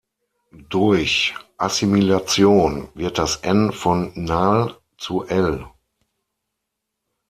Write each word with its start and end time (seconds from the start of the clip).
Durch 0.71 1.35
Assimilation 1.57 2.87
wird 2.95 3.19
das 3.19 3.35
„n“ 3.43 3.71
von 3.71 4.11
„nal“" 4.15 4.75
zu 4.97 5.27
„l“. 5.27 5.67